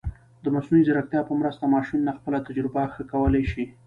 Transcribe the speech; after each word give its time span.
د 0.43 0.45
مصنوعي 0.55 0.83
ځیرکتیا 0.87 1.21
په 1.27 1.33
مرسته، 1.41 1.71
ماشینونه 1.75 2.11
خپله 2.17 2.37
تجربه 2.47 2.83
ښه 2.93 3.03
کولی 3.11 3.43
شي. 3.51 3.63